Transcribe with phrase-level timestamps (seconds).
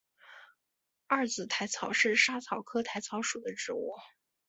[1.05, 3.93] 二籽薹草是莎草科薹草属的植物。